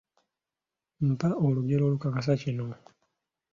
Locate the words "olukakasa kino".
1.85-2.65